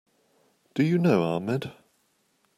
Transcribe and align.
Do 0.73 0.81
you 0.83 0.97
know 0.97 1.21
Ahmed? 1.21 1.73